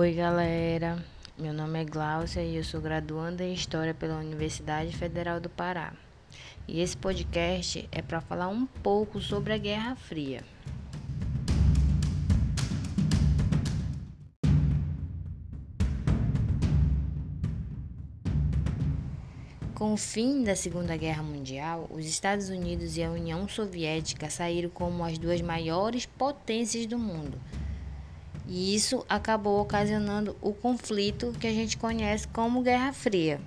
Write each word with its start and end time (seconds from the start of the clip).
Oi, 0.00 0.12
galera. 0.12 1.04
Meu 1.36 1.52
nome 1.52 1.80
é 1.80 1.84
Gláucia 1.84 2.40
e 2.40 2.54
eu 2.54 2.62
sou 2.62 2.80
graduanda 2.80 3.42
em 3.42 3.52
História 3.52 3.92
pela 3.92 4.20
Universidade 4.20 4.96
Federal 4.96 5.40
do 5.40 5.50
Pará. 5.50 5.92
E 6.68 6.80
esse 6.80 6.96
podcast 6.96 7.88
é 7.90 8.00
para 8.00 8.20
falar 8.20 8.46
um 8.46 8.64
pouco 8.64 9.20
sobre 9.20 9.52
a 9.52 9.58
Guerra 9.58 9.96
Fria. 9.96 10.44
Com 19.74 19.94
o 19.94 19.96
fim 19.96 20.44
da 20.44 20.54
Segunda 20.54 20.96
Guerra 20.96 21.24
Mundial, 21.24 21.88
os 21.90 22.06
Estados 22.06 22.50
Unidos 22.50 22.96
e 22.96 23.02
a 23.02 23.10
União 23.10 23.48
Soviética 23.48 24.30
saíram 24.30 24.70
como 24.70 25.02
as 25.02 25.18
duas 25.18 25.42
maiores 25.42 26.06
potências 26.06 26.86
do 26.86 26.96
mundo. 26.96 27.36
E 28.48 28.74
isso 28.74 29.04
acabou 29.06 29.60
ocasionando 29.60 30.34
o 30.40 30.54
conflito 30.54 31.34
que 31.38 31.46
a 31.46 31.52
gente 31.52 31.76
conhece 31.76 32.26
como 32.28 32.62
Guerra 32.62 32.94
Fria. 32.94 33.38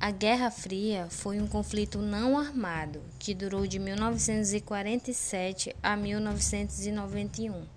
A 0.00 0.10
Guerra 0.10 0.50
Fria 0.50 1.06
foi 1.10 1.40
um 1.40 1.46
conflito 1.46 1.98
não 1.98 2.36
armado 2.38 3.00
que 3.18 3.34
durou 3.34 3.66
de 3.66 3.78
1947 3.78 5.74
a 5.82 5.96
1991. 5.96 7.75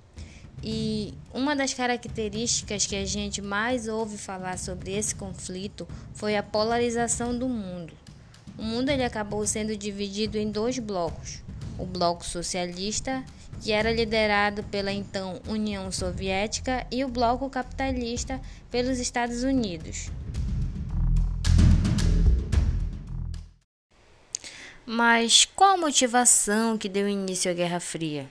E 0.63 1.13
uma 1.33 1.55
das 1.55 1.73
características 1.73 2.85
que 2.85 2.95
a 2.95 3.05
gente 3.05 3.41
mais 3.41 3.87
ouve 3.87 4.17
falar 4.17 4.57
sobre 4.57 4.91
esse 4.91 5.15
conflito 5.15 5.87
foi 6.13 6.35
a 6.35 6.43
polarização 6.43 7.37
do 7.37 7.47
mundo. 7.47 7.93
O 8.57 8.63
mundo 8.63 8.89
ele 8.89 9.03
acabou 9.03 9.45
sendo 9.47 9.75
dividido 9.77 10.37
em 10.37 10.51
dois 10.51 10.77
blocos: 10.77 11.41
o 11.77 11.85
bloco 11.85 12.25
socialista, 12.25 13.23
que 13.61 13.71
era 13.71 13.91
liderado 13.91 14.63
pela 14.63 14.91
então 14.91 15.41
União 15.47 15.89
Soviética, 15.91 16.85
e 16.91 17.05
o 17.05 17.07
bloco 17.07 17.49
capitalista 17.49 18.41
pelos 18.69 18.99
Estados 18.99 19.43
Unidos. 19.43 20.11
Mas 24.85 25.45
qual 25.45 25.75
a 25.75 25.77
motivação 25.77 26.77
que 26.77 26.89
deu 26.89 27.07
início 27.07 27.49
à 27.49 27.53
Guerra 27.53 27.79
Fria? 27.79 28.27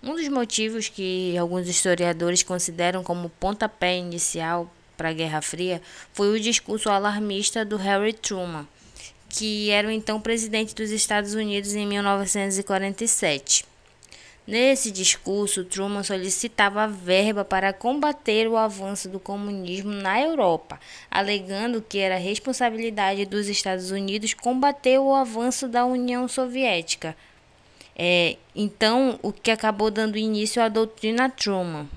Um 0.00 0.14
dos 0.14 0.28
motivos 0.28 0.88
que 0.88 1.36
alguns 1.36 1.66
historiadores 1.66 2.44
consideram 2.44 3.02
como 3.02 3.28
pontapé 3.28 3.96
inicial 3.98 4.72
para 4.96 5.08
a 5.08 5.12
Guerra 5.12 5.42
Fria 5.42 5.82
foi 6.12 6.28
o 6.28 6.40
discurso 6.40 6.88
alarmista 6.88 7.64
do 7.64 7.76
Harry 7.76 8.12
Truman, 8.12 8.66
que 9.28 9.70
era 9.70 9.88
o 9.88 9.90
então 9.90 10.20
presidente 10.20 10.72
dos 10.72 10.90
Estados 10.92 11.34
Unidos 11.34 11.74
em 11.74 11.84
1947. 11.84 13.66
Nesse 14.46 14.90
discurso, 14.90 15.64
Truman 15.64 16.02
solicitava 16.02 16.86
verba 16.86 17.44
para 17.44 17.72
combater 17.72 18.48
o 18.48 18.56
avanço 18.56 19.08
do 19.08 19.20
comunismo 19.20 19.92
na 19.92 20.22
Europa, 20.22 20.80
alegando 21.10 21.84
que 21.86 21.98
era 21.98 22.16
responsabilidade 22.16 23.26
dos 23.26 23.46
Estados 23.48 23.90
Unidos 23.90 24.32
combater 24.32 24.98
o 24.98 25.14
avanço 25.14 25.68
da 25.68 25.84
União 25.84 26.26
Soviética. 26.28 27.14
É, 28.00 28.36
então, 28.54 29.18
o 29.24 29.32
que 29.32 29.50
acabou 29.50 29.90
dando 29.90 30.16
início 30.16 30.62
à 30.62 30.68
doutrina 30.68 31.28
Truman. 31.28 31.88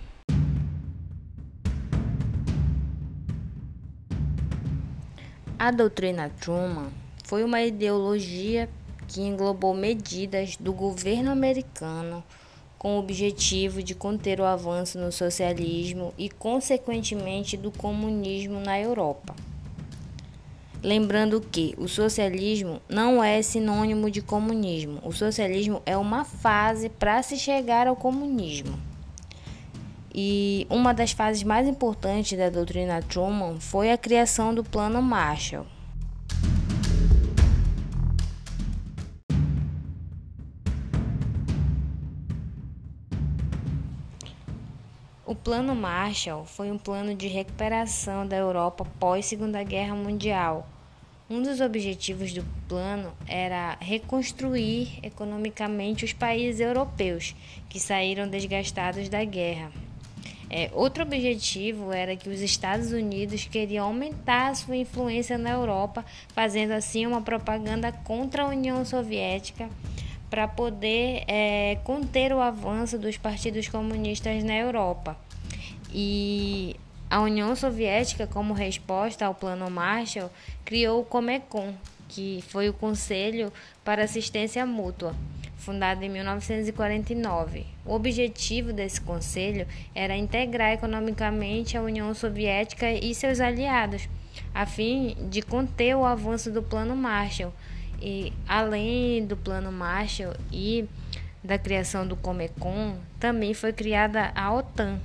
A 5.59 5.69
doutrina 5.69 6.31
Truman 6.41 6.89
foi 7.23 7.43
uma 7.43 7.61
ideologia 7.61 8.67
que 9.07 9.21
englobou 9.21 9.75
medidas 9.75 10.57
do 10.57 10.73
governo 10.73 11.29
americano 11.29 12.23
com 12.79 12.95
o 12.95 12.99
objetivo 12.99 13.83
de 13.83 13.93
conter 13.93 14.41
o 14.41 14.45
avanço 14.45 14.97
no 14.97 15.11
socialismo 15.11 16.15
e, 16.17 16.29
consequentemente, 16.29 17.55
do 17.55 17.69
comunismo 17.69 18.59
na 18.59 18.79
Europa. 18.79 19.35
Lembrando 20.83 21.39
que 21.39 21.75
o 21.77 21.87
socialismo 21.87 22.81
não 22.89 23.23
é 23.23 23.41
sinônimo 23.43 24.09
de 24.09 24.21
comunismo. 24.21 24.99
O 25.03 25.11
socialismo 25.11 25.81
é 25.85 25.95
uma 25.95 26.25
fase 26.25 26.89
para 26.89 27.21
se 27.21 27.37
chegar 27.37 27.85
ao 27.85 27.95
comunismo. 27.95 28.79
E 30.13 30.65
uma 30.69 30.93
das 30.93 31.11
fases 31.11 31.43
mais 31.43 31.67
importantes 31.67 32.37
da 32.37 32.49
doutrina 32.49 33.01
Truman 33.01 33.59
foi 33.59 33.91
a 33.91 33.97
criação 33.97 34.55
do 34.55 34.63
Plano 34.63 35.01
Marshall. 35.01 35.65
Plano 45.43 45.73
Marshall 45.73 46.45
foi 46.45 46.69
um 46.69 46.77
plano 46.77 47.15
de 47.15 47.27
recuperação 47.27 48.27
da 48.27 48.37
Europa 48.37 48.85
pós 48.99 49.25
Segunda 49.25 49.63
Guerra 49.63 49.95
Mundial. 49.95 50.69
Um 51.27 51.41
dos 51.41 51.59
objetivos 51.59 52.31
do 52.31 52.45
plano 52.67 53.11
era 53.27 53.75
reconstruir 53.79 54.99
economicamente 55.01 56.05
os 56.05 56.13
países 56.13 56.61
europeus 56.61 57.35
que 57.67 57.79
saíram 57.79 58.27
desgastados 58.27 59.09
da 59.09 59.23
guerra. 59.23 59.71
É, 60.47 60.69
outro 60.73 61.01
objetivo 61.01 61.91
era 61.91 62.15
que 62.15 62.29
os 62.29 62.39
Estados 62.39 62.91
Unidos 62.91 63.45
queriam 63.45 63.87
aumentar 63.87 64.55
sua 64.55 64.75
influência 64.75 65.39
na 65.39 65.49
Europa, 65.49 66.05
fazendo 66.35 66.73
assim 66.73 67.07
uma 67.07 67.21
propaganda 67.21 67.91
contra 67.91 68.43
a 68.43 68.47
União 68.47 68.85
Soviética 68.85 69.67
para 70.29 70.47
poder 70.47 71.23
é, 71.27 71.79
conter 71.83 72.31
o 72.31 72.39
avanço 72.39 72.99
dos 72.99 73.17
partidos 73.17 73.67
comunistas 73.67 74.43
na 74.43 74.55
Europa. 74.55 75.17
E 75.93 76.75
a 77.09 77.19
União 77.19 77.55
Soviética, 77.55 78.25
como 78.25 78.53
resposta 78.53 79.25
ao 79.25 79.35
Plano 79.35 79.69
Marshall, 79.69 80.31
criou 80.63 81.01
o 81.01 81.05
Comecon, 81.05 81.73
que 82.07 82.43
foi 82.47 82.69
o 82.69 82.73
Conselho 82.73 83.51
para 83.83 84.03
Assistência 84.03 84.65
Mútua, 84.65 85.15
fundado 85.57 86.03
em 86.03 86.09
1949. 86.09 87.65
O 87.85 87.93
objetivo 87.93 88.71
desse 88.71 89.01
conselho 89.01 89.67
era 89.93 90.15
integrar 90.15 90.71
economicamente 90.71 91.77
a 91.77 91.81
União 91.81 92.13
Soviética 92.13 92.91
e 92.91 93.13
seus 93.13 93.39
aliados, 93.39 94.07
a 94.53 94.65
fim 94.65 95.15
de 95.29 95.41
conter 95.41 95.95
o 95.95 96.05
avanço 96.05 96.51
do 96.51 96.63
Plano 96.63 96.95
Marshall 96.95 97.53
e 98.01 98.33
além 98.47 99.25
do 99.25 99.37
plano 99.37 99.71
Marshall 99.71 100.33
e 100.51 100.87
da 101.43 101.57
criação 101.57 102.05
do 102.05 102.15
Comecon, 102.15 102.97
também 103.19 103.53
foi 103.53 103.71
criada 103.71 104.31
a 104.33 104.51
OTAN. 104.53 104.99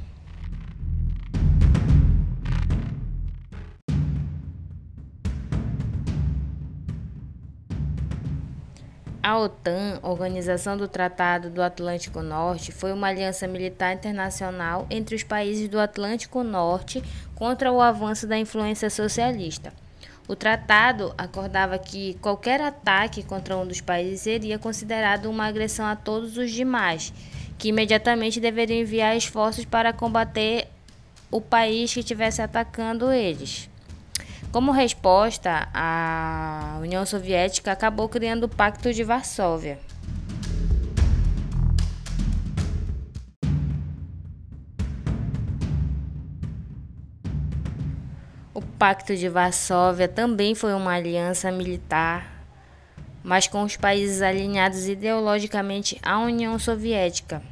A 9.26 9.36
OTAN, 9.40 9.98
Organização 10.04 10.76
do 10.76 10.86
Tratado 10.86 11.50
do 11.50 11.60
Atlântico 11.60 12.22
Norte, 12.22 12.70
foi 12.70 12.92
uma 12.92 13.08
aliança 13.08 13.48
militar 13.48 13.92
internacional 13.92 14.86
entre 14.88 15.16
os 15.16 15.24
países 15.24 15.68
do 15.68 15.80
Atlântico 15.80 16.44
Norte 16.44 17.02
contra 17.34 17.72
o 17.72 17.80
avanço 17.80 18.24
da 18.24 18.38
influência 18.38 18.88
socialista. 18.88 19.72
O 20.28 20.36
tratado 20.36 21.12
acordava 21.18 21.76
que 21.76 22.14
qualquer 22.22 22.60
ataque 22.60 23.24
contra 23.24 23.56
um 23.56 23.66
dos 23.66 23.80
países 23.80 24.20
seria 24.20 24.60
considerado 24.60 25.26
uma 25.26 25.46
agressão 25.46 25.86
a 25.86 25.96
todos 25.96 26.36
os 26.36 26.52
demais, 26.52 27.12
que 27.58 27.70
imediatamente 27.70 28.38
deveriam 28.38 28.78
enviar 28.78 29.16
esforços 29.16 29.64
para 29.64 29.92
combater 29.92 30.68
o 31.32 31.40
país 31.40 31.92
que 31.92 31.98
estivesse 31.98 32.40
atacando 32.40 33.10
eles. 33.10 33.68
Como 34.56 34.72
resposta, 34.72 35.68
a 35.74 36.78
União 36.80 37.04
Soviética 37.04 37.72
acabou 37.72 38.08
criando 38.08 38.44
o 38.44 38.48
Pacto 38.48 38.90
de 38.90 39.04
Varsóvia. 39.04 39.78
O 48.54 48.62
Pacto 48.78 49.14
de 49.14 49.28
Varsóvia 49.28 50.08
também 50.08 50.54
foi 50.54 50.72
uma 50.72 50.94
aliança 50.94 51.52
militar, 51.52 52.42
mas 53.22 53.46
com 53.46 53.62
os 53.62 53.76
países 53.76 54.22
alinhados 54.22 54.88
ideologicamente 54.88 56.00
à 56.02 56.18
União 56.18 56.58
Soviética 56.58 57.42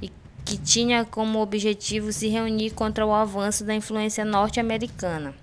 e 0.00 0.08
que 0.44 0.56
tinha 0.56 1.04
como 1.04 1.40
objetivo 1.40 2.12
se 2.12 2.28
reunir 2.28 2.70
contra 2.70 3.04
o 3.04 3.12
avanço 3.12 3.64
da 3.64 3.74
influência 3.74 4.24
norte-americana. 4.24 5.34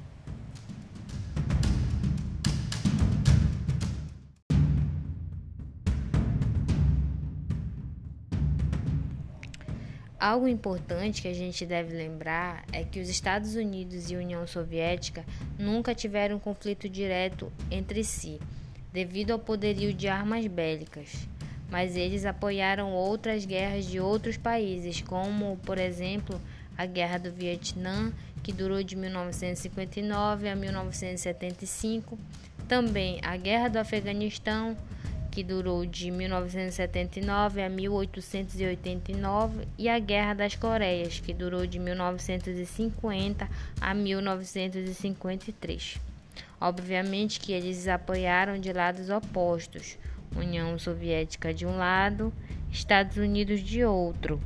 Algo 10.25 10.47
importante 10.47 11.21
que 11.21 11.27
a 11.27 11.33
gente 11.35 11.67
deve 11.67 11.95
lembrar 11.95 12.65
é 12.73 12.83
que 12.83 12.99
os 12.99 13.07
Estados 13.09 13.53
Unidos 13.53 14.09
e 14.09 14.15
a 14.15 14.17
União 14.17 14.47
Soviética 14.47 15.23
nunca 15.55 15.93
tiveram 15.93 16.37
um 16.37 16.39
conflito 16.39 16.89
direto 16.89 17.53
entre 17.69 18.03
si, 18.03 18.39
devido 18.91 19.29
ao 19.29 19.37
poderio 19.37 19.93
de 19.93 20.07
armas 20.07 20.47
bélicas, 20.47 21.27
mas 21.69 21.95
eles 21.95 22.25
apoiaram 22.25 22.91
outras 22.91 23.45
guerras 23.45 23.85
de 23.85 23.99
outros 23.99 24.35
países, 24.35 24.99
como, 24.99 25.57
por 25.57 25.77
exemplo, 25.77 26.41
a 26.75 26.87
Guerra 26.87 27.19
do 27.19 27.31
Vietnã, 27.31 28.11
que 28.41 28.51
durou 28.51 28.81
de 28.81 28.95
1959 28.95 30.49
a 30.49 30.55
1975, 30.55 32.17
também 32.67 33.19
a 33.21 33.37
Guerra 33.37 33.67
do 33.67 33.77
Afeganistão, 33.77 34.75
que 35.35 35.43
durou 35.43 35.85
de 35.85 36.09
1979 36.09 37.61
a 37.61 37.67
1889, 37.67 39.67
e 39.77 39.89
a 39.89 39.99
Guerra 39.99 40.33
das 40.33 40.55
Coreias, 40.55 41.19
que 41.19 41.33
durou 41.33 41.67
de 41.67 41.77
1950 41.77 43.49
a 43.81 43.93
1953. 43.93 45.97
Obviamente 46.61 47.41
que 47.41 47.51
eles 47.51 47.85
apoiaram 47.85 48.57
de 48.57 48.71
lados 48.71 49.09
opostos, 49.09 49.97
União 50.33 50.79
Soviética 50.79 51.53
de 51.53 51.65
um 51.65 51.75
lado, 51.75 52.31
Estados 52.71 53.17
Unidos 53.17 53.59
de 53.59 53.83
outro. 53.83 54.39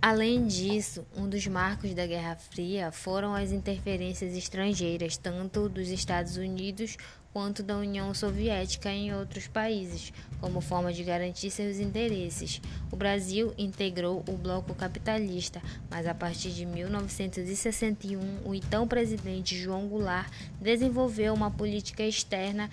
Além 0.00 0.46
disso, 0.46 1.04
um 1.16 1.28
dos 1.28 1.44
marcos 1.48 1.92
da 1.92 2.06
Guerra 2.06 2.36
Fria 2.36 2.92
foram 2.92 3.34
as 3.34 3.50
interferências 3.50 4.36
estrangeiras, 4.36 5.16
tanto 5.16 5.68
dos 5.68 5.88
Estados 5.88 6.36
Unidos 6.36 6.96
quanto 7.32 7.64
da 7.64 7.76
União 7.76 8.14
Soviética 8.14 8.92
em 8.92 9.12
outros 9.12 9.48
países, 9.48 10.12
como 10.40 10.60
forma 10.60 10.92
de 10.92 11.02
garantir 11.02 11.50
seus 11.50 11.80
interesses. 11.80 12.60
O 12.92 12.96
Brasil 12.96 13.52
integrou 13.58 14.22
o 14.28 14.36
bloco 14.36 14.72
capitalista, 14.72 15.60
mas 15.90 16.06
a 16.06 16.14
partir 16.14 16.50
de 16.50 16.64
1961, 16.64 18.20
o 18.44 18.54
então 18.54 18.86
presidente 18.86 19.56
João 19.56 19.88
Goulart 19.88 20.30
desenvolveu 20.60 21.34
uma 21.34 21.50
política 21.50 22.04
externa 22.04 22.70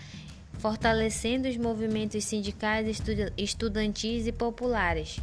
fortalecendo 0.59 1.49
os 1.49 1.57
movimentos 1.57 2.23
sindicais, 2.23 3.01
estudantis 3.35 4.27
e 4.27 4.31
populares. 4.31 5.19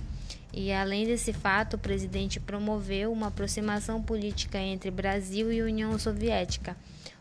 E 0.53 0.71
além 0.71 1.07
desse 1.07 1.33
fato, 1.33 1.75
o 1.75 1.79
presidente 1.79 2.39
promoveu 2.39 3.11
uma 3.11 3.29
aproximação 3.29 4.03
política 4.03 4.59
entre 4.59 4.91
Brasil 4.91 5.51
e 5.51 5.63
União 5.63 5.99
Soviética, 5.99 6.77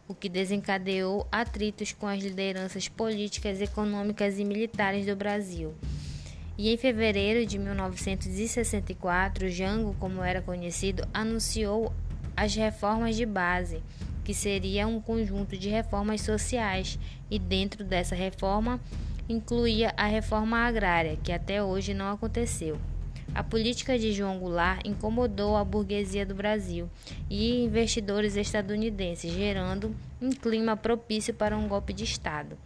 o 0.05 0.13
que 0.13 0.27
desencadeou 0.27 1.25
atritos 1.31 1.93
com 1.93 2.07
as 2.07 2.21
lideranças 2.21 2.89
políticas, 2.89 3.61
econômicas 3.61 4.37
e 4.37 4.43
militares 4.43 5.05
do 5.05 5.15
Brasil. 5.15 5.73
E 6.57 6.73
em 6.73 6.77
fevereiro 6.77 7.45
de 7.45 7.57
1964, 7.57 9.47
Jango, 9.49 9.95
como 9.97 10.21
era 10.21 10.41
conhecido, 10.41 11.07
anunciou 11.13 11.93
as 12.35 12.53
reformas 12.53 13.15
de 13.15 13.25
base, 13.25 13.81
que 14.25 14.33
seria 14.33 14.85
um 14.85 14.99
conjunto 14.99 15.57
de 15.57 15.69
reformas 15.69 16.19
sociais, 16.21 16.99
e 17.29 17.39
dentro 17.39 17.85
dessa 17.85 18.13
reforma 18.13 18.79
incluía 19.29 19.93
a 19.95 20.05
reforma 20.05 20.57
agrária, 20.57 21.17
que 21.23 21.31
até 21.31 21.63
hoje 21.63 21.93
não 21.93 22.11
aconteceu. 22.11 22.77
A 23.33 23.41
política 23.41 23.97
de 23.97 24.11
João 24.11 24.39
Goulart 24.39 24.85
incomodou 24.85 25.55
a 25.55 25.63
burguesia 25.63 26.25
do 26.25 26.35
Brasil 26.35 26.89
e 27.29 27.63
investidores 27.63 28.35
estadunidenses, 28.35 29.31
gerando 29.31 29.95
um 30.21 30.31
clima 30.31 30.75
propício 30.75 31.33
para 31.33 31.57
um 31.57 31.65
golpe 31.65 31.93
de 31.93 32.03
Estado. 32.03 32.57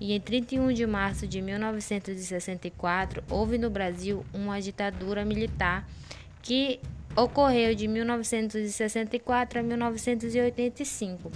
E 0.00 0.12
em 0.12 0.20
31 0.20 0.72
de 0.72 0.86
março 0.86 1.26
de 1.26 1.42
1964, 1.42 3.22
houve 3.28 3.58
no 3.58 3.68
Brasil 3.68 4.24
uma 4.32 4.60
ditadura 4.60 5.24
militar 5.24 5.88
que 6.40 6.78
ocorreu 7.16 7.74
de 7.74 7.88
1964 7.88 9.58
a 9.58 9.62
1985. 9.62 11.32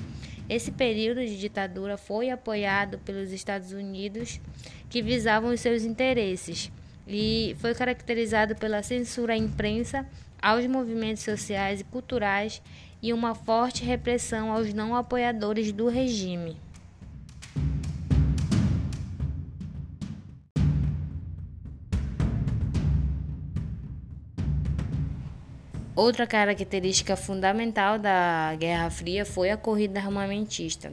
Esse 0.48 0.70
período 0.70 1.20
de 1.20 1.36
ditadura 1.36 1.96
foi 1.96 2.30
apoiado 2.30 2.98
pelos 2.98 3.32
Estados 3.32 3.72
Unidos, 3.72 4.40
que 4.88 5.02
visavam 5.02 5.52
os 5.52 5.60
seus 5.60 5.82
interesses 5.82 6.70
e 7.06 7.56
foi 7.58 7.74
caracterizado 7.74 8.56
pela 8.56 8.82
censura 8.82 9.34
à 9.34 9.36
imprensa, 9.36 10.06
aos 10.40 10.66
movimentos 10.66 11.22
sociais 11.22 11.80
e 11.80 11.84
culturais 11.84 12.60
e 13.02 13.12
uma 13.12 13.34
forte 13.34 13.84
repressão 13.84 14.50
aos 14.50 14.72
não 14.74 14.94
apoiadores 14.96 15.72
do 15.72 15.88
regime. 15.88 16.56
Outra 25.94 26.26
característica 26.26 27.16
fundamental 27.16 27.98
da 27.98 28.54
Guerra 28.58 28.90
Fria 28.90 29.24
foi 29.24 29.50
a 29.50 29.56
corrida 29.56 29.98
armamentista. 29.98 30.90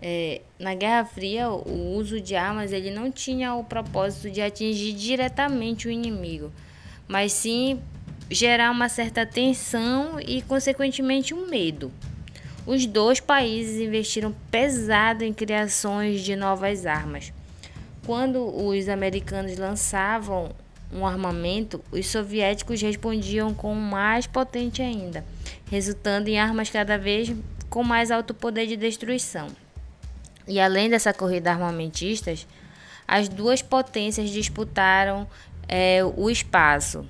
É, 0.00 0.42
na 0.58 0.74
Guerra 0.74 1.04
Fria, 1.04 1.50
o 1.50 1.96
uso 1.96 2.20
de 2.20 2.36
armas 2.36 2.72
ele 2.72 2.90
não 2.90 3.10
tinha 3.10 3.54
o 3.54 3.64
propósito 3.64 4.30
de 4.30 4.40
atingir 4.40 4.92
diretamente 4.92 5.88
o 5.88 5.90
inimigo, 5.90 6.52
mas 7.08 7.32
sim 7.32 7.80
gerar 8.30 8.70
uma 8.70 8.88
certa 8.88 9.26
tensão 9.26 10.20
e, 10.20 10.42
consequentemente, 10.42 11.34
um 11.34 11.48
medo. 11.48 11.90
Os 12.66 12.86
dois 12.86 13.18
países 13.18 13.80
investiram 13.80 14.34
pesado 14.50 15.24
em 15.24 15.32
criações 15.32 16.20
de 16.20 16.36
novas 16.36 16.84
armas. 16.84 17.32
Quando 18.04 18.44
os 18.44 18.88
americanos 18.88 19.56
lançavam 19.56 20.50
um 20.92 21.06
armamento, 21.06 21.82
os 21.90 22.06
soviéticos 22.06 22.80
respondiam 22.80 23.52
com 23.52 23.74
mais 23.74 24.26
potente 24.26 24.80
ainda, 24.80 25.24
resultando 25.70 26.28
em 26.28 26.38
armas 26.38 26.70
cada 26.70 26.96
vez 26.96 27.34
com 27.68 27.82
mais 27.82 28.10
alto 28.10 28.32
poder 28.32 28.66
de 28.66 28.76
destruição. 28.76 29.48
E 30.48 30.58
além 30.58 30.88
dessa 30.88 31.12
corrida 31.12 31.52
armamentistas, 31.52 32.46
as 33.06 33.28
duas 33.28 33.60
potências 33.60 34.30
disputaram 34.30 35.28
é, 35.68 36.00
o 36.16 36.30
espaço. 36.30 37.06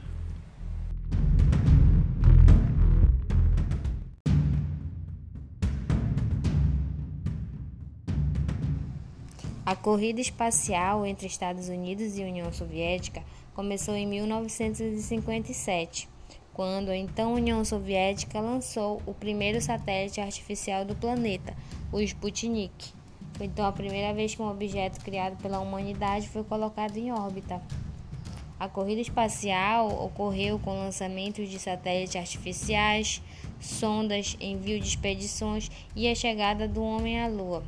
A 9.65 9.77
corrida 9.77 10.21
espacial 10.21 11.07
entre 11.07 11.29
Estados 11.29 11.69
Unidos 11.69 12.19
e 12.19 12.25
União 12.25 12.53
Soviética 12.53 13.23
começou 13.55 13.95
em 13.95 14.07
1957, 14.07 16.09
quando 16.53 16.89
a 16.89 16.97
então 16.97 17.35
União 17.35 17.65
Soviética 17.65 18.41
lançou 18.41 19.01
o 19.07 19.15
primeiro 19.15 19.61
satélite 19.61 20.21
artificial 20.21 20.85
do 20.85 20.97
planeta, 20.97 21.55
o 21.93 22.01
Sputnik. 22.01 22.98
Foi 23.35 23.47
então 23.47 23.67
a 23.67 23.73
primeira 23.73 24.13
vez 24.13 24.35
que 24.35 24.43
um 24.43 24.51
objeto 24.51 25.01
criado 25.05 25.41
pela 25.41 25.61
humanidade 25.61 26.29
foi 26.29 26.43
colocado 26.45 26.97
em 26.97 27.13
órbita. 27.13 27.63
A 28.59 28.69
corrida 28.69 29.01
espacial 29.01 30.05
ocorreu 30.05 30.59
com 30.59 30.79
lançamentos 30.79 31.49
de 31.49 31.61
satélites 31.61 32.17
artificiais, 32.17 33.23
sondas, 33.61 34.37
envio 34.41 34.81
de 34.81 34.89
expedições 34.89 35.71
e 35.95 36.09
a 36.09 36.15
chegada 36.15 36.67
do 36.67 36.83
homem 36.83 37.21
à 37.21 37.29
Lua. 37.29 37.63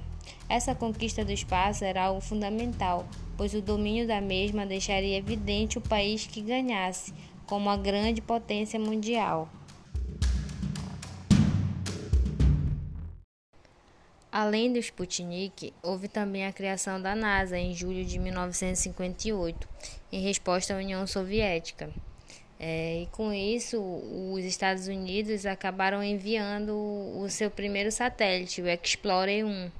Essa 0.48 0.74
conquista 0.74 1.24
do 1.24 1.30
espaço 1.30 1.84
era 1.84 2.06
algo 2.06 2.20
fundamental, 2.20 3.06
pois 3.36 3.54
o 3.54 3.62
domínio 3.62 4.06
da 4.06 4.20
mesma 4.20 4.66
deixaria 4.66 5.16
evidente 5.16 5.78
o 5.78 5.80
país 5.80 6.26
que 6.26 6.40
ganhasse 6.40 7.14
como 7.46 7.70
a 7.70 7.76
grande 7.76 8.20
potência 8.20 8.78
mundial. 8.78 9.48
Além 14.32 14.72
do 14.72 14.78
Sputnik, 14.78 15.72
houve 15.82 16.06
também 16.06 16.46
a 16.46 16.52
criação 16.52 17.02
da 17.02 17.16
NASA 17.16 17.58
em 17.58 17.74
julho 17.74 18.04
de 18.04 18.16
1958, 18.16 19.68
em 20.12 20.22
resposta 20.22 20.72
à 20.72 20.76
União 20.76 21.04
Soviética. 21.04 21.90
É, 22.62 23.02
e 23.02 23.06
com 23.06 23.32
isso, 23.32 23.80
os 24.32 24.44
Estados 24.44 24.86
Unidos 24.86 25.46
acabaram 25.46 26.04
enviando 26.04 26.76
o 26.76 27.26
seu 27.28 27.50
primeiro 27.50 27.90
satélite, 27.90 28.62
o 28.62 28.68
Explorer 28.68 29.44
1. 29.44 29.70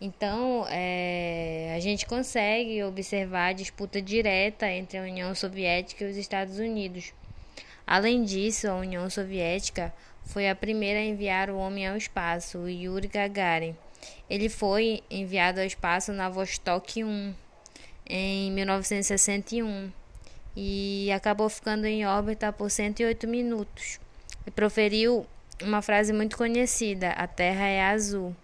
Então, 0.00 0.64
é, 0.70 1.74
a 1.76 1.80
gente 1.80 2.06
consegue 2.06 2.82
observar 2.84 3.48
a 3.48 3.52
disputa 3.52 4.00
direta 4.00 4.70
entre 4.70 4.96
a 4.96 5.02
União 5.02 5.34
Soviética 5.34 6.04
e 6.04 6.10
os 6.10 6.16
Estados 6.16 6.58
Unidos. 6.58 7.12
Além 7.84 8.22
disso, 8.22 8.68
a 8.68 8.76
União 8.76 9.10
Soviética 9.10 9.92
foi 10.28 10.48
a 10.48 10.54
primeira 10.54 11.00
a 11.00 11.02
enviar 11.02 11.48
o 11.48 11.56
homem 11.56 11.88
ao 11.88 11.96
espaço, 11.96 12.68
Yuri 12.68 13.08
Gagarin. 13.08 13.74
Ele 14.28 14.48
foi 14.50 15.02
enviado 15.10 15.58
ao 15.58 15.66
espaço 15.66 16.12
na 16.12 16.28
Vostok 16.28 17.02
1 17.02 17.34
em 18.06 18.52
1961 18.52 19.90
e 20.54 21.10
acabou 21.12 21.48
ficando 21.48 21.86
em 21.86 22.06
órbita 22.06 22.52
por 22.52 22.70
108 22.70 23.26
minutos. 23.26 23.98
E 24.46 24.50
proferiu 24.50 25.26
uma 25.62 25.80
frase 25.80 26.12
muito 26.12 26.36
conhecida: 26.36 27.10
A 27.10 27.26
Terra 27.26 27.66
é 27.66 27.82
azul. 27.82 28.36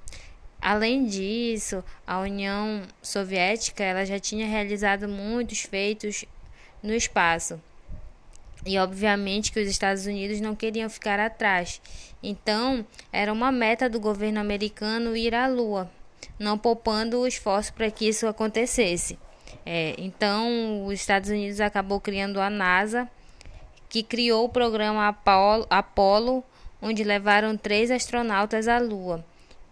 Além 0.62 1.04
disso, 1.04 1.84
a 2.06 2.18
União 2.18 2.82
Soviética 3.02 3.84
ela 3.84 4.06
já 4.06 4.18
tinha 4.18 4.46
realizado 4.46 5.06
muitos 5.06 5.60
feitos 5.60 6.24
no 6.82 6.94
espaço. 6.94 7.60
E 8.66 8.78
obviamente 8.78 9.52
que 9.52 9.60
os 9.60 9.68
Estados 9.68 10.06
Unidos 10.06 10.40
não 10.40 10.54
queriam 10.54 10.88
ficar 10.88 11.20
atrás. 11.20 11.80
Então, 12.22 12.86
era 13.12 13.32
uma 13.32 13.52
meta 13.52 13.88
do 13.88 14.00
governo 14.00 14.40
americano 14.40 15.16
ir 15.16 15.34
à 15.34 15.46
Lua, 15.46 15.90
não 16.38 16.56
poupando 16.56 17.20
o 17.20 17.26
esforço 17.26 17.72
para 17.74 17.90
que 17.90 18.08
isso 18.08 18.26
acontecesse. 18.26 19.18
É, 19.66 19.94
então, 19.98 20.86
os 20.86 20.94
Estados 20.94 21.28
Unidos 21.28 21.60
acabou 21.60 22.00
criando 22.00 22.40
a 22.40 22.48
NASA, 22.48 23.08
que 23.88 24.02
criou 24.02 24.46
o 24.46 24.48
programa 24.48 25.08
Apollo, 25.08 25.66
Apollo 25.68 26.42
onde 26.84 27.02
levaram 27.02 27.56
três 27.56 27.90
astronautas 27.90 28.68
à 28.68 28.78
Lua. 28.78 29.24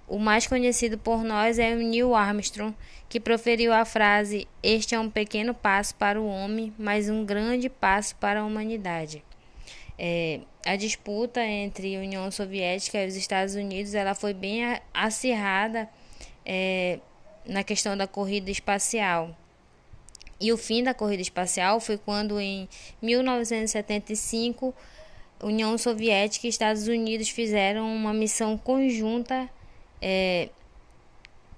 O 0.07 0.19
mais 0.19 0.47
conhecido 0.47 0.99
por 0.99 1.23
nós 1.23 1.59
é 1.59 1.75
Neil 1.75 2.15
Armstrong, 2.15 2.75
que 3.09 3.21
proferiu 3.21 3.73
a 3.73 3.85
frase: 3.85 4.47
Este 4.63 4.95
é 4.95 5.01
um 5.01 5.09
pequeno 5.09 5.55
passo 5.55 5.95
para 5.95 6.21
o 6.21 6.27
homem, 6.27 6.73
mas 6.79 7.09
um 7.09 7.25
grande 7.25 7.69
passo 7.69 8.17
para 8.17 8.41
a 8.41 8.45
humanidade. 8.45 9.25
É, 9.99 10.41
a 10.67 10.77
disputa 10.77 11.45
entre 11.45 11.97
a 11.97 12.01
União 12.01 12.31
Soviética 12.31 13.03
e 13.03 13.07
os 13.07 13.17
Estados 13.17 13.55
Unidos 13.55 13.95
ela 13.95 14.15
foi 14.15 14.35
bem 14.35 14.81
acirrada 14.93 15.89
é, 16.45 16.99
na 17.47 17.63
questão 17.63 17.97
da 17.97 18.07
corrida 18.07 18.51
espacial. 18.51 19.37
E 20.41 20.53
o 20.53 20.57
fim 20.57 20.83
da 20.83 20.93
corrida 20.93 21.23
espacial 21.23 21.79
foi 21.79 21.97
quando, 21.97 22.41
em 22.41 22.69
1975, 23.01 24.75
União 25.41 25.79
Soviética 25.79 26.47
e 26.47 26.51
Estados 26.51 26.89
Unidos 26.89 27.29
fizeram 27.29 27.87
uma 27.95 28.13
missão 28.13 28.59
conjunta 28.59 29.49
é, 30.03 30.49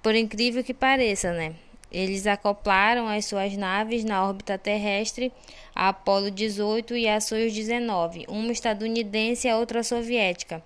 por 0.03 0.13
incrível 0.13 0.63
que 0.63 0.73
pareça, 0.73 1.33
né? 1.33 1.55
Eles 1.91 2.27
acoplaram 2.27 3.07
as 3.07 3.25
suas 3.25 3.57
naves 3.57 4.03
na 4.03 4.23
órbita 4.23 4.57
terrestre, 4.57 5.31
a 5.73 5.89
Apollo 5.89 6.29
18 6.29 6.95
e 6.95 7.07
a 7.07 7.19
Soyuz 7.19 7.53
19, 7.53 8.25
uma 8.27 8.51
estadunidense 8.51 9.47
e 9.47 9.49
a 9.49 9.57
outra 9.57 9.81
soviética. 9.81 10.61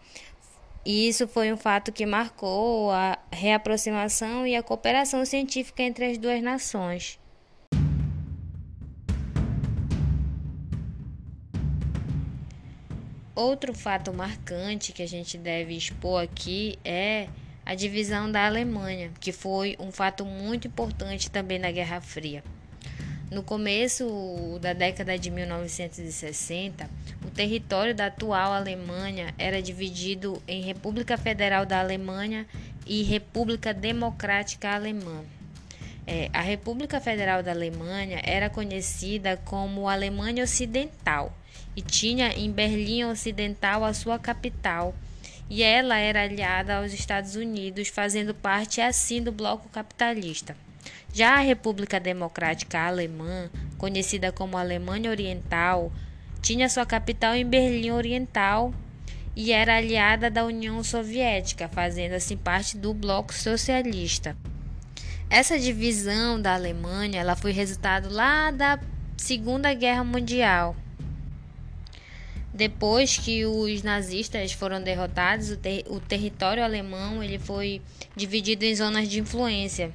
E 0.85 1.07
isso 1.07 1.27
foi 1.27 1.53
um 1.53 1.57
fato 1.57 1.91
que 1.91 2.05
marcou 2.05 2.91
a 2.91 3.17
reaproximação 3.31 4.45
e 4.45 4.55
a 4.55 4.63
cooperação 4.63 5.23
científica 5.23 5.83
entre 5.83 6.05
as 6.05 6.17
duas 6.17 6.41
nações. 6.41 7.19
Outro 13.35 13.73
fato 13.73 14.13
marcante 14.13 14.91
que 14.91 15.01
a 15.01 15.07
gente 15.07 15.37
deve 15.37 15.73
expor 15.73 16.21
aqui 16.21 16.77
é 16.83 17.29
a 17.65 17.75
divisão 17.75 18.31
da 18.31 18.45
Alemanha, 18.45 19.11
que 19.19 19.31
foi 19.31 19.75
um 19.79 19.91
fato 19.91 20.25
muito 20.25 20.67
importante 20.67 21.29
também 21.29 21.59
na 21.59 21.71
Guerra 21.71 22.01
Fria. 22.01 22.43
No 23.31 23.43
começo 23.43 24.57
da 24.59 24.73
década 24.73 25.17
de 25.17 25.29
1960, 25.29 26.89
o 27.23 27.29
território 27.29 27.93
da 27.93 28.07
atual 28.07 28.53
Alemanha 28.53 29.35
era 29.37 29.61
dividido 29.61 30.41
em 30.47 30.63
República 30.63 31.15
Federal 31.15 31.63
da 31.63 31.79
Alemanha 31.79 32.47
e 32.87 33.03
República 33.03 33.71
Democrática 33.71 34.73
Alemã. 34.73 35.23
É, 36.07 36.27
a 36.33 36.41
República 36.41 36.99
Federal 36.99 37.43
da 37.43 37.51
Alemanha 37.51 38.19
era 38.23 38.49
conhecida 38.49 39.37
como 39.45 39.87
Alemanha 39.87 40.43
Ocidental 40.43 41.31
e 41.75 41.83
tinha 41.83 42.29
em 42.29 42.51
Berlim 42.51 43.03
Ocidental 43.03 43.85
a 43.85 43.93
sua 43.93 44.17
capital, 44.17 44.95
e 45.49 45.63
ela 45.63 45.97
era 45.97 46.23
aliada 46.23 46.77
aos 46.77 46.93
Estados 46.93 47.35
Unidos, 47.35 47.87
fazendo 47.87 48.33
parte 48.33 48.79
assim 48.79 49.21
do 49.21 49.31
bloco 49.31 49.67
capitalista. 49.69 50.55
Já 51.11 51.35
a 51.35 51.41
República 51.41 51.99
Democrática 51.99 52.79
Alemã, 52.79 53.49
conhecida 53.77 54.31
como 54.31 54.57
Alemanha 54.57 55.09
Oriental, 55.09 55.91
tinha 56.41 56.69
sua 56.69 56.85
capital 56.85 57.35
em 57.35 57.45
Berlim 57.45 57.91
Oriental 57.91 58.73
e 59.35 59.51
era 59.51 59.77
aliada 59.77 60.29
da 60.29 60.45
União 60.45 60.83
Soviética, 60.83 61.67
fazendo 61.67 62.13
assim 62.13 62.37
parte 62.37 62.77
do 62.77 62.93
bloco 62.93 63.33
socialista. 63.33 64.37
Essa 65.29 65.59
divisão 65.59 66.41
da 66.41 66.53
Alemanha, 66.53 67.19
ela 67.19 67.35
foi 67.35 67.51
resultado 67.51 68.09
lá 68.09 68.51
da 68.51 68.79
Segunda 69.17 69.73
Guerra 69.73 70.03
Mundial. 70.03 70.75
Depois 72.59 73.17
que 73.17 73.45
os 73.45 73.83
nazistas 73.83 74.51
foram 74.51 74.83
derrotados, 74.83 75.49
o, 75.49 75.55
ter 75.55 75.85
o 75.87 75.97
território 75.97 76.61
alemão 76.61 77.23
ele 77.23 77.39
foi 77.39 77.81
dividido 78.17 78.65
em 78.65 78.75
zonas 78.75 79.07
de 79.07 79.17
influência, 79.21 79.93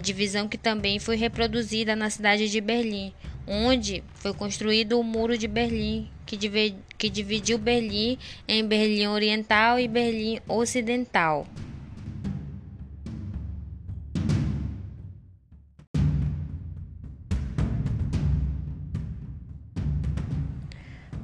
divisão 0.00 0.48
que 0.48 0.58
também 0.58 0.98
foi 0.98 1.14
reproduzida 1.14 1.94
na 1.94 2.10
cidade 2.10 2.50
de 2.50 2.60
Berlim, 2.60 3.14
onde 3.46 4.02
foi 4.14 4.34
construído 4.34 4.98
o 4.98 5.04
Muro 5.04 5.38
de 5.38 5.46
Berlim, 5.46 6.10
que, 6.26 6.36
div 6.36 6.74
que 6.98 7.08
dividiu 7.08 7.56
Berlim 7.56 8.18
em 8.48 8.66
Berlim 8.66 9.06
Oriental 9.06 9.78
e 9.78 9.86
Berlim 9.86 10.40
Ocidental. 10.48 11.46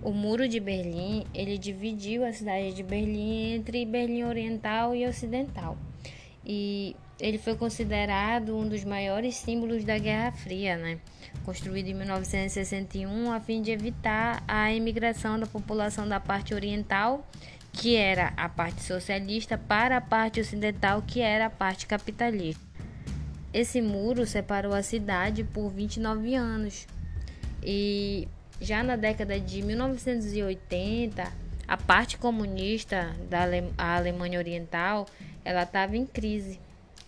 O 0.09 0.13
Muro 0.15 0.49
de 0.49 0.59
Berlim, 0.59 1.27
ele 1.35 1.59
dividiu 1.59 2.25
a 2.25 2.33
cidade 2.33 2.73
de 2.73 2.83
Berlim 2.83 3.53
entre 3.53 3.85
Berlim 3.85 4.23
Oriental 4.23 4.97
e 4.97 5.07
Ocidental. 5.07 5.77
E 6.43 6.97
ele 7.21 7.37
foi 7.37 7.55
considerado 7.57 8.57
um 8.57 8.67
dos 8.67 8.85
maiores 8.85 9.37
símbolos 9.37 9.85
da 9.85 9.99
Guerra 9.99 10.33
Fria, 10.33 10.79
né? 10.79 10.99
Construído 11.45 11.89
em 11.89 11.95
1961 11.95 13.31
a 13.31 13.39
fim 13.39 13.61
de 13.61 13.71
evitar 13.71 14.43
a 14.49 14.73
imigração 14.73 15.39
da 15.39 15.47
população 15.47 16.09
da 16.09 16.19
parte 16.19 16.55
oriental, 16.55 17.29
que 17.71 17.95
era 17.95 18.33
a 18.35 18.49
parte 18.49 18.83
socialista, 18.83 19.59
para 19.59 19.99
a 19.99 20.01
parte 20.01 20.41
ocidental, 20.41 21.03
que 21.07 21.21
era 21.21 21.45
a 21.45 21.51
parte 21.51 21.87
capitalista. 21.87 22.65
Esse 23.53 23.83
muro 23.83 24.25
separou 24.25 24.73
a 24.73 24.83
cidade 24.83 25.45
por 25.45 25.69
29 25.69 26.35
anos. 26.35 26.87
E 27.63 28.27
já 28.61 28.83
na 28.83 28.97
década 28.97 29.39
de 29.39 29.63
1980, 29.63 31.33
a 31.67 31.77
parte 31.77 32.17
comunista 32.19 33.15
da 33.29 33.43
Ale 33.43 33.65
Alemanha 33.77 34.39
Oriental, 34.39 35.07
ela 35.45 35.63
estava 35.63 35.97
em 35.97 36.07
crise. 36.07 36.59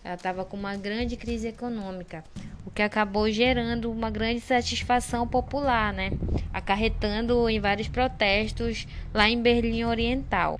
Ela 0.03 0.15
estava 0.15 0.45
com 0.45 0.57
uma 0.57 0.75
grande 0.75 1.15
crise 1.15 1.47
econômica, 1.47 2.23
o 2.65 2.71
que 2.71 2.81
acabou 2.81 3.29
gerando 3.29 3.91
uma 3.91 4.09
grande 4.09 4.39
satisfação 4.39 5.27
popular, 5.27 5.93
né? 5.93 6.11
Acarretando 6.53 7.47
em 7.49 7.59
vários 7.59 7.87
protestos 7.87 8.87
lá 9.13 9.29
em 9.29 9.41
Berlim 9.41 9.83
Oriental. 9.83 10.59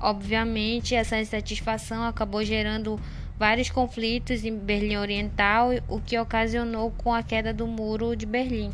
Obviamente, 0.00 0.94
essa 0.94 1.18
insatisfação 1.18 2.04
acabou 2.04 2.44
gerando 2.44 3.00
vários 3.38 3.70
conflitos 3.70 4.44
em 4.44 4.56
Berlim 4.56 4.96
Oriental, 4.96 5.70
o 5.88 6.00
que 6.00 6.18
ocasionou 6.18 6.90
com 6.90 7.12
a 7.12 7.22
queda 7.22 7.52
do 7.52 7.66
muro 7.66 8.14
de 8.14 8.26
Berlim. 8.26 8.72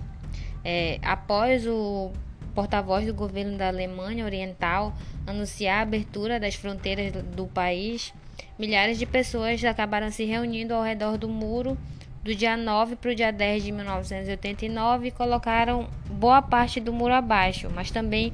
É, 0.70 0.98
após 1.00 1.66
o 1.66 2.12
porta-voz 2.54 3.06
do 3.06 3.14
governo 3.14 3.56
da 3.56 3.68
Alemanha 3.68 4.26
Oriental 4.26 4.92
anunciar 5.26 5.78
a 5.78 5.80
abertura 5.80 6.38
das 6.38 6.56
fronteiras 6.56 7.10
do 7.10 7.46
país, 7.46 8.12
milhares 8.58 8.98
de 8.98 9.06
pessoas 9.06 9.64
acabaram 9.64 10.10
se 10.10 10.26
reunindo 10.26 10.74
ao 10.74 10.82
redor 10.82 11.16
do 11.16 11.26
muro 11.26 11.78
do 12.22 12.34
dia 12.34 12.54
9 12.54 12.96
para 12.96 13.12
o 13.12 13.14
dia 13.14 13.32
10 13.32 13.62
de 13.62 13.72
1989 13.72 15.08
e 15.08 15.10
colocaram 15.10 15.88
boa 16.10 16.42
parte 16.42 16.80
do 16.80 16.92
muro 16.92 17.14
abaixo, 17.14 17.70
mas 17.74 17.90
também 17.90 18.30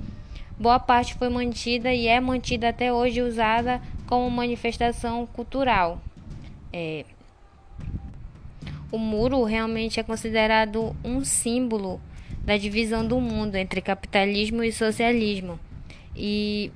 boa 0.59 0.81
parte 0.81 1.15
foi 1.15 1.29
mantida 1.29 1.95
e 1.95 2.09
é 2.09 2.19
mantida 2.19 2.71
até 2.71 2.93
hoje 2.93 3.23
usada 3.23 3.81
como 4.09 4.29
manifestação 4.29 5.25
cultural. 5.25 6.01
É, 6.73 7.05
o 8.91 8.99
muro 8.99 9.45
realmente 9.45 10.01
é 10.01 10.03
considerado 10.03 10.97
um 11.05 11.25
símbolo 11.25 12.01
da 12.45 12.57
divisão 12.57 13.07
do 13.07 13.21
mundo 13.21 13.57
entre 13.57 13.81
capitalismo 13.81 14.63
e 14.63 14.73
socialismo. 14.73 15.59
E 16.15 16.71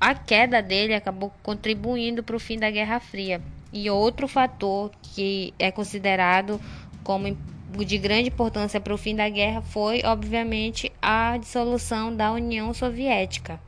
a 0.00 0.14
queda 0.14 0.60
dele 0.60 0.94
acabou 0.94 1.32
contribuindo 1.42 2.22
para 2.22 2.36
o 2.36 2.40
fim 2.40 2.58
da 2.58 2.70
Guerra 2.70 3.00
Fria. 3.00 3.40
E 3.72 3.90
outro 3.90 4.26
fator 4.26 4.90
que 5.02 5.54
é 5.58 5.70
considerado 5.70 6.60
como 7.02 7.36
de 7.84 7.98
grande 7.98 8.28
importância 8.28 8.80
para 8.80 8.94
o 8.94 8.98
fim 8.98 9.14
da 9.14 9.28
guerra 9.28 9.60
foi, 9.60 10.02
obviamente, 10.04 10.90
a 11.00 11.36
dissolução 11.36 12.14
da 12.14 12.32
União 12.32 12.72
Soviética. 12.72 13.60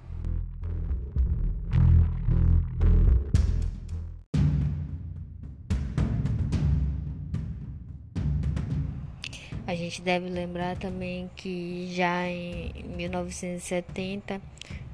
A 9.69 9.75
gente 9.75 10.01
deve 10.01 10.31
lembrar 10.31 10.79
também 10.79 11.31
que 11.37 11.93
já 11.93 12.27
em 12.27 12.73
1970 12.97 14.41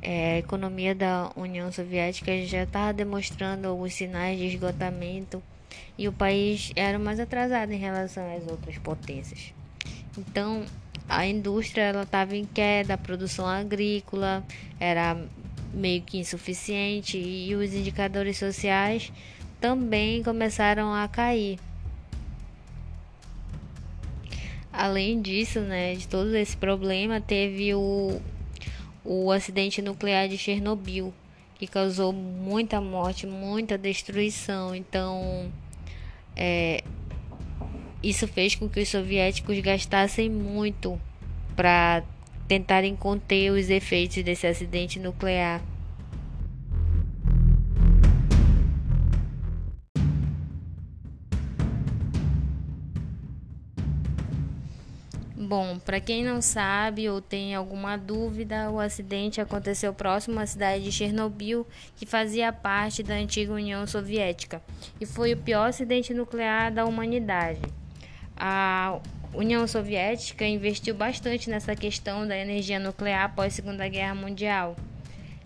é, 0.02 0.32
a 0.32 0.38
economia 0.38 0.92
da 0.96 1.30
União 1.36 1.70
Soviética 1.70 2.44
já 2.44 2.64
estava 2.64 2.92
demonstrando 2.92 3.68
alguns 3.68 3.94
sinais 3.94 4.36
de 4.36 4.46
esgotamento 4.46 5.40
e 5.96 6.08
o 6.08 6.12
país 6.12 6.72
era 6.74 6.98
mais 6.98 7.20
atrasado 7.20 7.70
em 7.70 7.78
relação 7.78 8.36
às 8.36 8.50
outras 8.50 8.76
potências. 8.78 9.54
Então, 10.18 10.64
a 11.08 11.24
indústria 11.24 11.82
ela 11.82 12.02
estava 12.02 12.36
em 12.36 12.44
queda, 12.44 12.94
a 12.94 12.98
produção 12.98 13.46
agrícola 13.46 14.42
era 14.80 15.16
meio 15.72 16.02
que 16.02 16.18
insuficiente 16.18 17.16
e 17.16 17.54
os 17.54 17.72
indicadores 17.72 18.38
sociais 18.38 19.12
também 19.60 20.20
começaram 20.20 20.92
a 20.92 21.06
cair. 21.06 21.60
Além 24.84 25.22
disso, 25.22 25.60
né, 25.60 25.94
de 25.94 26.06
todo 26.06 26.36
esse 26.36 26.54
problema, 26.54 27.18
teve 27.18 27.74
o, 27.74 28.20
o 29.02 29.32
acidente 29.32 29.80
nuclear 29.80 30.28
de 30.28 30.36
Chernobyl, 30.36 31.10
que 31.54 31.66
causou 31.66 32.12
muita 32.12 32.82
morte, 32.82 33.26
muita 33.26 33.78
destruição. 33.78 34.74
Então, 34.74 35.50
é, 36.36 36.84
isso 38.02 38.28
fez 38.28 38.56
com 38.56 38.68
que 38.68 38.80
os 38.80 38.90
soviéticos 38.90 39.58
gastassem 39.60 40.28
muito 40.28 41.00
para 41.56 42.04
tentarem 42.46 42.94
conter 42.94 43.52
os 43.52 43.70
efeitos 43.70 44.22
desse 44.22 44.46
acidente 44.46 44.98
nuclear. 44.98 45.62
Bom, 55.46 55.78
para 55.78 56.00
quem 56.00 56.24
não 56.24 56.40
sabe 56.40 57.06
ou 57.06 57.20
tem 57.20 57.54
alguma 57.54 57.98
dúvida, 57.98 58.70
o 58.70 58.80
acidente 58.80 59.42
aconteceu 59.42 59.92
próximo 59.92 60.40
à 60.40 60.46
cidade 60.46 60.84
de 60.84 60.90
Chernobyl, 60.90 61.66
que 61.96 62.06
fazia 62.06 62.50
parte 62.50 63.02
da 63.02 63.12
antiga 63.12 63.52
União 63.52 63.86
Soviética, 63.86 64.62
e 64.98 65.04
foi 65.04 65.34
o 65.34 65.36
pior 65.36 65.68
acidente 65.68 66.14
nuclear 66.14 66.72
da 66.72 66.86
humanidade. 66.86 67.60
A 68.34 68.98
União 69.34 69.66
Soviética 69.68 70.46
investiu 70.46 70.94
bastante 70.94 71.50
nessa 71.50 71.76
questão 71.76 72.26
da 72.26 72.38
energia 72.38 72.78
nuclear 72.78 73.24
após 73.24 73.52
a 73.52 73.56
Segunda 73.56 73.86
Guerra 73.86 74.14
Mundial. 74.14 74.74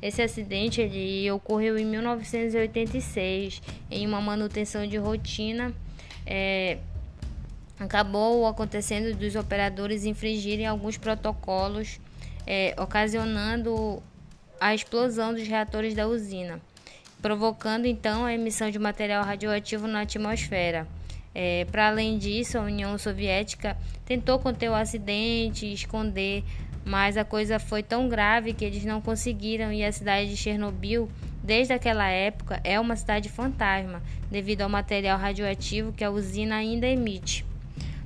Esse 0.00 0.22
acidente 0.22 0.80
ele 0.80 1.28
ocorreu 1.32 1.76
em 1.76 1.84
1986 1.84 3.60
em 3.90 4.06
uma 4.06 4.20
manutenção 4.20 4.86
de 4.86 4.96
rotina. 4.96 5.74
É, 6.24 6.78
acabou 7.78 8.46
acontecendo 8.46 9.16
dos 9.16 9.36
operadores 9.36 10.04
infringirem 10.04 10.66
alguns 10.66 10.96
protocolos, 10.96 12.00
é, 12.46 12.74
ocasionando 12.78 14.02
a 14.60 14.74
explosão 14.74 15.32
dos 15.32 15.46
reatores 15.46 15.94
da 15.94 16.08
usina, 16.08 16.60
provocando 17.22 17.86
então 17.86 18.24
a 18.24 18.34
emissão 18.34 18.70
de 18.70 18.78
material 18.78 19.24
radioativo 19.24 19.86
na 19.86 20.00
atmosfera. 20.00 20.86
É, 21.34 21.64
Para 21.66 21.88
além 21.88 22.18
disso, 22.18 22.58
a 22.58 22.62
União 22.62 22.96
Soviética 22.98 23.76
tentou 24.04 24.38
conter 24.38 24.68
o 24.68 24.74
acidente, 24.74 25.72
esconder, 25.72 26.42
mas 26.84 27.16
a 27.16 27.24
coisa 27.24 27.58
foi 27.58 27.82
tão 27.82 28.08
grave 28.08 28.54
que 28.54 28.64
eles 28.64 28.84
não 28.84 29.00
conseguiram 29.00 29.72
e 29.72 29.84
a 29.84 29.92
cidade 29.92 30.30
de 30.30 30.36
Chernobyl, 30.36 31.08
desde 31.44 31.72
aquela 31.72 32.08
época, 32.08 32.60
é 32.64 32.80
uma 32.80 32.96
cidade 32.96 33.28
fantasma, 33.28 34.02
devido 34.30 34.62
ao 34.62 34.68
material 34.68 35.18
radioativo 35.18 35.92
que 35.92 36.02
a 36.02 36.10
usina 36.10 36.56
ainda 36.56 36.86
emite. 36.86 37.47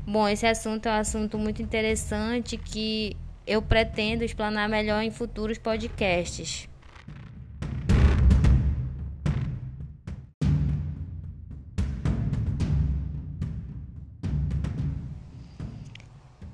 Bom, 0.05 0.29
esse 0.29 0.45
assunto 0.45 0.87
é 0.87 0.91
um 0.91 1.01
assunto 1.01 1.39
muito 1.39 1.63
interessante 1.63 2.57
que 2.57 3.17
eu 3.47 3.63
pretendo 3.63 4.25
explanar 4.25 4.69
melhor 4.69 5.01
em 5.03 5.13
futuros 5.13 5.59
podcasts. 5.59 6.69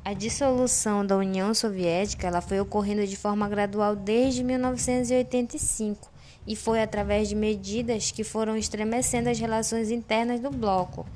A 0.04 0.12
dissolução 0.12 1.04
da 1.04 1.16
União 1.16 1.52
Soviética 1.54 2.26
ela 2.26 2.40
foi 2.40 2.60
ocorrendo 2.60 3.06
de 3.06 3.16
forma 3.16 3.48
gradual 3.48 3.96
desde 3.96 4.44
1985 4.44 6.10
e 6.46 6.54
foi 6.54 6.82
através 6.82 7.28
de 7.28 7.34
medidas 7.34 8.10
que 8.10 8.24
foram 8.24 8.56
estremecendo 8.56 9.28
as 9.28 9.38
relações 9.38 9.90
internas 9.90 10.40
do 10.40 10.50
bloco. 10.50 11.06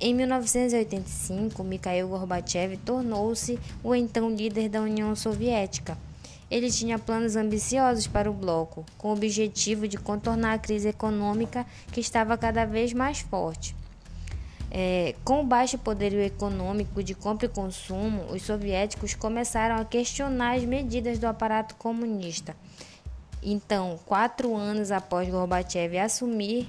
Em 0.00 0.14
1985, 0.14 1.64
Mikhail 1.64 2.06
Gorbachev 2.06 2.76
tornou-se 2.84 3.58
o 3.82 3.96
então 3.96 4.30
líder 4.30 4.68
da 4.68 4.80
União 4.80 5.16
Soviética. 5.16 5.98
Ele 6.48 6.70
tinha 6.70 7.00
planos 7.00 7.34
ambiciosos 7.34 8.06
para 8.06 8.30
o 8.30 8.32
bloco, 8.32 8.86
com 8.96 9.08
o 9.08 9.12
objetivo 9.12 9.88
de 9.88 9.98
contornar 9.98 10.54
a 10.54 10.58
crise 10.58 10.88
econômica 10.88 11.66
que 11.90 12.00
estava 12.00 12.38
cada 12.38 12.64
vez 12.64 12.92
mais 12.92 13.18
forte. 13.18 13.74
É, 14.70 15.16
com 15.24 15.40
o 15.40 15.44
baixo 15.44 15.76
poderio 15.76 16.20
econômico 16.20 17.02
de 17.02 17.14
compra 17.14 17.46
e 17.46 17.48
consumo, 17.48 18.22
os 18.30 18.42
soviéticos 18.42 19.14
começaram 19.14 19.80
a 19.80 19.84
questionar 19.84 20.56
as 20.56 20.64
medidas 20.64 21.18
do 21.18 21.26
aparato 21.26 21.74
comunista. 21.74 22.54
Então, 23.42 23.98
quatro 24.06 24.54
anos 24.54 24.92
após 24.92 25.28
Gorbachev 25.28 25.98
assumir 25.98 26.68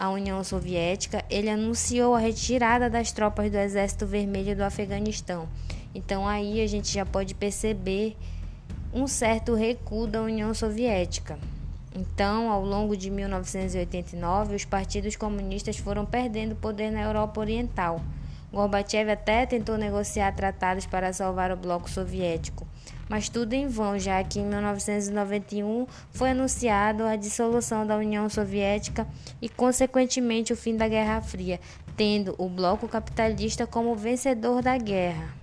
a 0.00 0.08
União 0.08 0.42
Soviética, 0.42 1.22
ele 1.28 1.50
anunciou 1.50 2.14
a 2.14 2.18
retirada 2.18 2.88
das 2.88 3.12
tropas 3.12 3.50
do 3.50 3.58
Exército 3.58 4.06
Vermelho 4.06 4.56
do 4.56 4.62
Afeganistão. 4.62 5.46
Então 5.94 6.26
aí 6.26 6.62
a 6.62 6.66
gente 6.66 6.90
já 6.90 7.04
pode 7.04 7.34
perceber 7.34 8.16
um 8.94 9.06
certo 9.06 9.54
recuo 9.54 10.06
da 10.06 10.22
União 10.22 10.54
Soviética. 10.54 11.38
Então, 11.94 12.50
ao 12.50 12.64
longo 12.64 12.96
de 12.96 13.10
1989, 13.10 14.54
os 14.54 14.64
partidos 14.64 15.16
comunistas 15.16 15.76
foram 15.76 16.06
perdendo 16.06 16.56
poder 16.56 16.90
na 16.90 17.02
Europa 17.02 17.38
Oriental. 17.38 18.00
Gorbachev 18.50 19.10
até 19.10 19.44
tentou 19.44 19.76
negociar 19.76 20.32
tratados 20.32 20.86
para 20.86 21.12
salvar 21.12 21.52
o 21.52 21.56
bloco 21.56 21.90
soviético, 21.90 22.66
mas 23.10 23.28
tudo 23.28 23.54
em 23.54 23.66
vão, 23.66 23.98
já 23.98 24.22
que 24.22 24.38
em 24.38 24.46
1991 24.46 25.84
foi 26.12 26.30
anunciado 26.30 27.02
a 27.02 27.16
dissolução 27.16 27.84
da 27.84 27.96
União 27.96 28.28
Soviética 28.28 29.04
e, 29.42 29.48
consequentemente, 29.48 30.52
o 30.52 30.56
fim 30.56 30.76
da 30.76 30.86
Guerra 30.86 31.20
Fria, 31.20 31.58
tendo 31.96 32.36
o 32.38 32.48
bloco 32.48 32.86
capitalista 32.86 33.66
como 33.66 33.96
vencedor 33.96 34.62
da 34.62 34.78
guerra. 34.78 35.39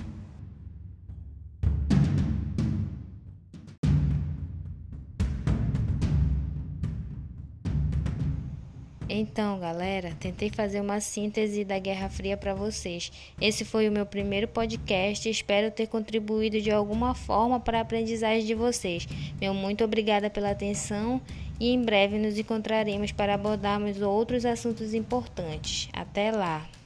Então, 9.20 9.58
galera, 9.58 10.16
tentei 10.20 10.52
fazer 10.52 10.80
uma 10.80 11.00
síntese 11.00 11.64
da 11.64 11.80
Guerra 11.80 12.08
Fria 12.08 12.38
para 12.38 12.54
vocês. 12.54 13.12
Esse 13.42 13.66
foi 13.66 13.90
o 13.90 13.92
meu 13.92 14.06
primeiro 14.06 14.48
podcast. 14.48 15.28
Espero 15.28 15.72
ter 15.72 15.88
contribuído 15.88 16.62
de 16.62 16.70
alguma 16.70 17.16
forma 17.16 17.60
para 17.60 17.80
a 17.80 17.82
aprendizagem 17.82 18.46
de 18.46 18.54
vocês. 18.54 19.08
Meu 19.42 19.56
muito 19.56 19.84
obrigada 19.84 20.30
pela 20.30 20.52
atenção 20.52 21.20
e 21.60 21.72
em 21.72 21.82
breve 21.82 22.20
nos 22.20 22.38
encontraremos 22.38 23.12
para 23.12 23.34
abordarmos 23.34 24.00
outros 24.04 24.46
assuntos 24.46 24.94
importantes. 24.94 25.90
Até 25.94 26.30
lá! 26.30 26.77